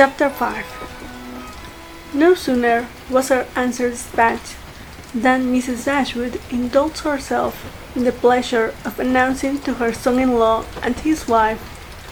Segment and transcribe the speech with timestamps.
[0.00, 4.56] Chapter 5 No sooner was her answer dispatched
[5.14, 5.84] than Mrs.
[5.84, 7.54] Dashwood indulged herself
[7.94, 11.60] in the pleasure of announcing to her son-in-law and his wife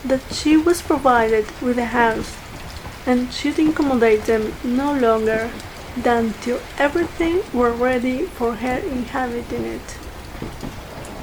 [0.04, 2.36] that she was provided with a house,
[3.06, 5.50] and should incommodate them no longer
[5.96, 9.96] than till everything were ready for her inhabiting it.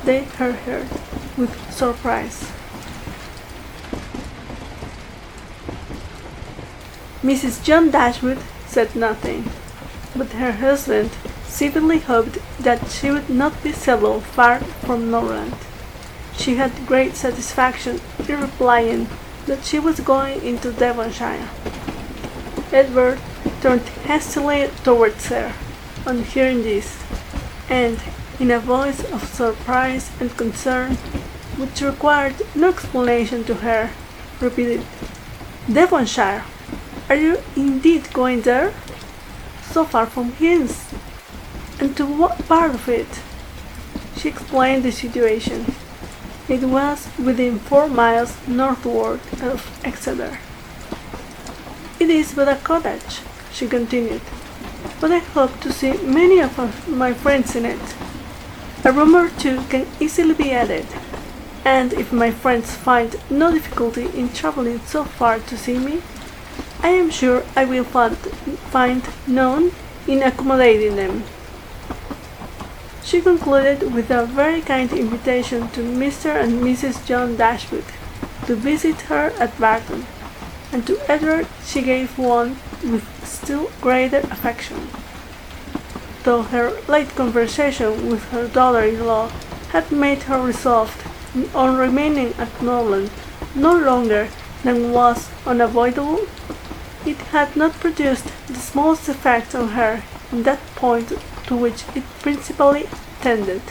[0.04, 0.88] They heard her
[1.38, 2.52] with surprise.
[7.26, 7.64] Mrs.
[7.64, 9.50] John Dashwood said nothing,
[10.16, 11.10] but her husband
[11.48, 15.56] secretly hoped that she would not be settled far from Norland.
[16.38, 18.00] She had great satisfaction
[18.30, 19.08] in replying
[19.48, 21.50] that she was going into Devonshire.
[22.72, 23.20] Edward
[23.60, 25.52] turned hastily towards her
[26.06, 26.96] on hearing this,
[27.68, 27.98] and
[28.40, 30.92] in a voice of surprise and concern,
[31.58, 33.90] which required no explanation to her,
[34.40, 34.86] repeated,
[35.68, 36.44] Devonshire!
[37.08, 38.74] Are you indeed going there?
[39.72, 40.92] So far from hence.
[41.80, 43.22] And to what part of it?
[44.18, 45.76] She explained the situation.
[46.48, 50.40] It was within four miles northward of Exeter.
[52.00, 54.22] It is but a cottage, she continued,
[55.00, 57.96] but I hope to see many of my friends in it.
[58.84, 60.86] A room or two can easily be added,
[61.64, 66.02] and if my friends find no difficulty in traveling so far to see me,
[66.86, 68.16] I am sure I will find,
[68.70, 69.72] find none
[70.06, 71.24] in accommodating them.
[73.04, 76.30] She concluded with a very kind invitation to Mr.
[76.40, 77.04] and Mrs.
[77.08, 77.86] John Dashwood
[78.46, 80.06] to visit her at Barton,
[80.72, 84.88] and to Edward she gave one with still greater affection.
[86.24, 89.30] Though her late conversation with her daughter-in-law
[89.70, 91.02] had made her resolved
[91.56, 93.10] on remaining at Norland
[93.56, 94.30] no longer
[94.64, 96.28] than was unavoidable,
[97.06, 101.14] it had not produced the smallest effect on her in that point
[101.48, 102.88] to which it principally
[103.22, 103.62] tended.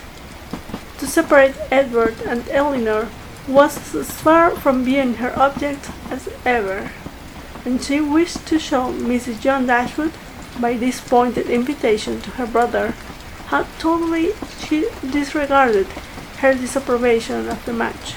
[0.99, 3.09] To separate Edward and Elinor
[3.49, 6.91] was as far from being her object as ever,
[7.65, 9.41] and she wished to show Mrs.
[9.41, 10.12] John Dashwood,
[10.61, 12.94] by this pointed invitation to her brother,
[13.47, 15.87] how totally she disregarded
[16.39, 18.15] her disapprobation of the match.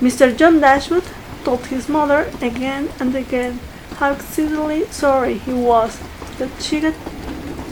[0.00, 0.36] Mr.
[0.36, 1.04] John Dashwood
[1.46, 3.60] told his mother again and again
[3.98, 6.00] how exceedingly sorry he was
[6.38, 6.94] that she had,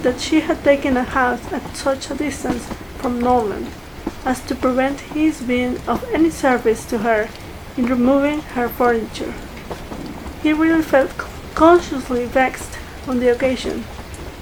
[0.04, 2.64] that she had taken a house at such a distance
[2.98, 3.66] from Norland
[4.24, 7.28] as to prevent his being of any service to her
[7.76, 9.34] in removing her furniture.
[10.40, 11.10] He really felt
[11.56, 13.80] consciously vexed on the occasion,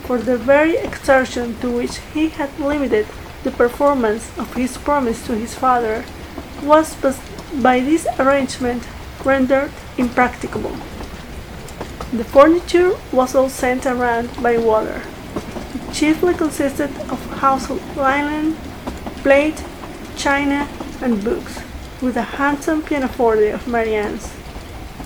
[0.04, 3.06] for the very exertion to which he had limited
[3.44, 6.04] the performance of his promise to his father
[6.62, 6.94] was
[7.62, 8.82] by this arrangement
[9.24, 10.76] rendered impracticable.
[12.12, 15.02] The furniture was all sent around by water.
[15.74, 18.56] It chiefly consisted of household linen,
[19.22, 19.64] plate,
[20.16, 20.68] china,
[21.00, 21.60] and books,
[22.02, 24.30] with a handsome pianoforte of Marianne's.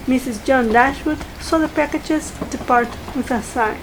[0.06, 0.44] Mrs.
[0.44, 3.78] John Dashwood saw the packages depart with a sigh.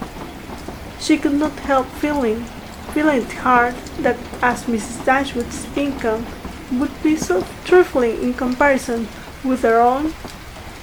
[1.00, 2.46] She could not help feeling,
[2.94, 5.06] feeling it hard that as Mrs.
[5.06, 6.26] Dashwood's income
[6.74, 9.08] would be so trifling in comparison
[9.44, 10.14] with her own,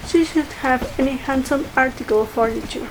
[0.07, 2.89] she should have any handsome article of furniture.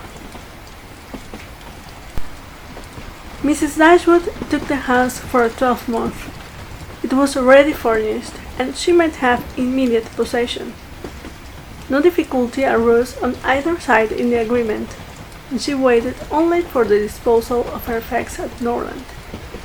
[3.41, 3.77] Mrs.
[3.77, 6.29] Dashwood took the house for a twelvemonth.
[7.03, 10.73] It was already furnished, and she might have immediate possession.
[11.89, 14.95] No difficulty arose on either side in the agreement,
[15.49, 19.05] and she waited only for the disposal of her effects at Norland,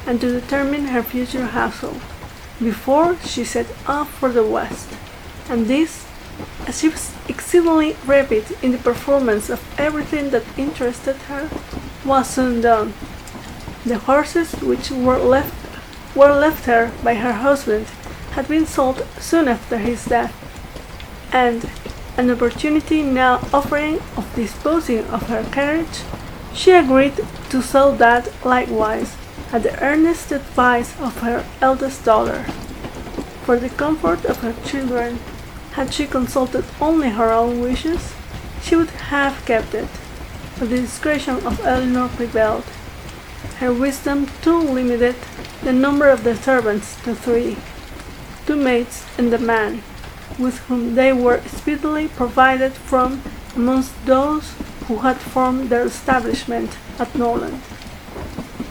[0.07, 2.01] and to determine her future household,
[2.61, 4.89] before she set off for the west
[5.49, 6.07] and this,
[6.67, 11.49] as she was exceedingly rapid in the performance of everything that interested her,
[12.05, 12.95] was soon done.
[13.85, 15.55] The horses which were left
[16.15, 17.87] were left her by her husband
[18.33, 20.33] had been sold soon after his death,
[21.33, 21.69] and
[22.17, 26.03] an opportunity now offering of disposing of her carriage,
[26.53, 27.15] she agreed
[27.51, 29.17] to sell that likewise
[29.53, 32.45] at the earnest advice of her eldest daughter.
[33.45, 35.19] For the comfort of her children
[35.75, 38.15] had she consulted only her own wishes,
[38.63, 39.89] she would have kept it,
[40.57, 42.65] but the discretion of Elinor prevailed.
[43.59, 45.17] Her wisdom too limited
[45.65, 47.57] the number of the servants to three,
[48.47, 49.83] two maids and a man,
[50.39, 53.21] with whom they were speedily provided from
[53.57, 54.55] amongst those
[54.87, 57.61] who had formed their establishment at Norland.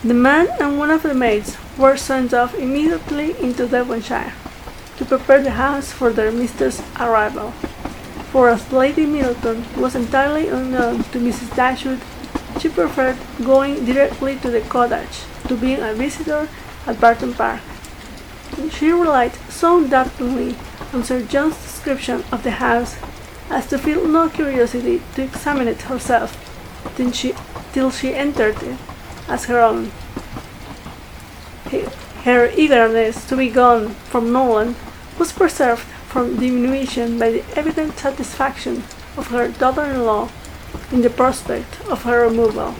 [0.05, 4.33] The man and one of the maids were sent off immediately into Devonshire
[4.97, 7.53] to prepare the house for their mistress' arrival.
[8.33, 11.55] for as Lady Middleton was entirely unknown to Mrs.
[11.55, 12.01] Dashwood,
[12.59, 16.49] she preferred going directly to the cottage to being a visitor
[16.87, 17.61] at Barton Park.
[18.71, 20.55] She relied so undoubtedly
[20.91, 22.97] on Sir John's description of the house
[23.51, 26.33] as to feel no curiosity to examine it herself
[26.95, 27.35] till she,
[27.71, 28.79] till she entered it
[29.27, 29.91] as her own.
[32.23, 34.77] Her eagerness to be gone from Norland
[35.19, 38.83] was preserved from diminution by the evident satisfaction
[39.17, 40.29] of her daughter-in-law
[40.93, 42.75] in the prospect of her removal,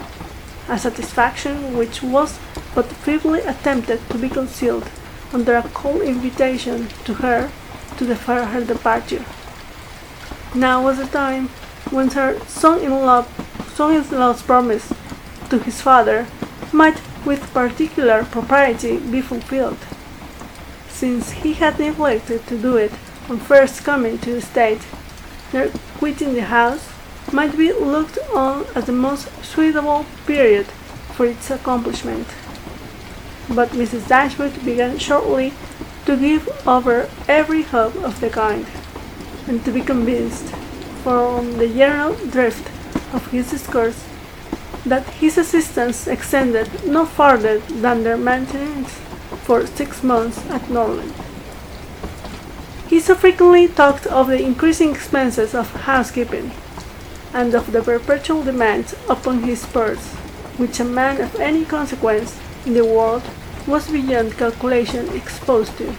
[0.66, 2.38] a satisfaction which was
[2.74, 4.88] but feebly attempted to be concealed
[5.30, 7.50] under a cold invitation to her
[7.98, 9.26] to defer her departure.
[10.54, 11.48] Now was the time
[11.90, 13.26] when her son-in-law,
[13.74, 14.90] son-in-law's promise
[15.50, 16.26] to his father
[16.74, 19.78] might with particular propriety be fulfilled,
[20.88, 22.92] since he had neglected to do it
[23.30, 24.84] on first coming to the state.
[25.52, 26.90] Their quitting the house
[27.32, 30.66] might be looked on as the most suitable period
[31.14, 32.26] for its accomplishment.
[33.48, 34.08] But Mrs.
[34.08, 35.52] Dashwood began shortly
[36.06, 38.66] to give over every hope of the kind,
[39.46, 40.48] and to be convinced,
[41.04, 42.66] from the general drift
[43.14, 44.04] of his discourse,
[44.84, 48.90] that his assistance extended no farther than their maintenance
[49.44, 51.12] for six months at Norland.
[52.88, 56.52] He so frequently talked of the increasing expenses of housekeeping,
[57.32, 60.14] and of the perpetual demands upon his purse,
[60.58, 63.22] which a man of any consequence in the world
[63.66, 65.96] was beyond calculation exposed to,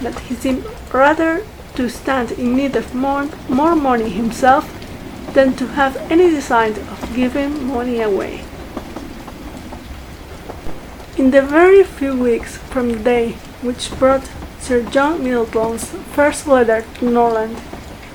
[0.00, 1.44] that he seemed rather
[1.74, 4.71] to stand in need of more, more money himself
[5.34, 8.44] than to have any design of giving money away.
[11.16, 13.32] In the very few weeks from the day
[13.62, 17.56] which brought Sir John Middleton's first letter to Norland,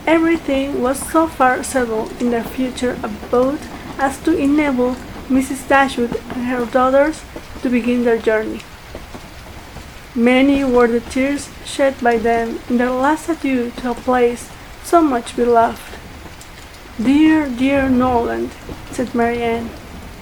[0.05, 3.59] everything was so far settled in their future abode
[3.97, 4.95] as to enable
[5.29, 5.67] Mrs.
[5.67, 7.23] Dashwood and her daughters
[7.61, 8.61] to begin their journey.
[10.15, 14.49] Many were the tears shed by them in their last adieu to a place
[14.83, 15.87] so much beloved.
[17.01, 18.49] Dear, dear Norland,
[18.89, 19.69] said Marianne,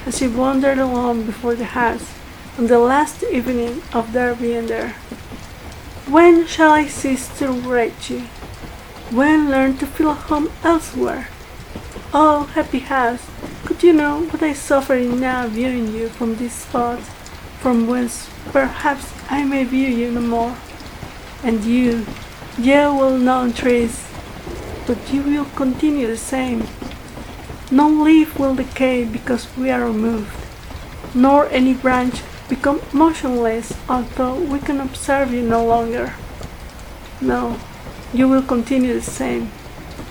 [0.06, 2.12] as she wandered along before the house
[2.58, 4.90] on the last evening of their being there.
[6.06, 8.24] When shall I cease to write you?
[9.10, 11.30] When learn to feel a home elsewhere?
[12.14, 13.26] Oh, happy house,
[13.64, 17.00] could you know what I suffer in now viewing you from this spot,
[17.62, 20.58] from whence perhaps I may view you no more?
[21.42, 22.06] And you,
[22.58, 24.06] you will know trees,
[24.86, 26.68] but you will continue the same.
[27.72, 30.36] No leaf will decay because we are removed,
[31.14, 36.14] nor any branch become motionless although we can observe you no longer.
[37.20, 37.60] No,
[38.14, 39.52] you will continue the same,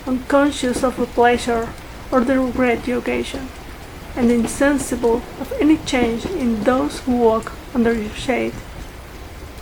[0.06, 1.68] unconscious of the pleasure
[2.10, 3.48] or the regret you occasion,
[4.16, 8.54] and insensible of any change in those who walk under your shade.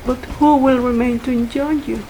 [0.07, 2.03] But who will remain to enjoy you?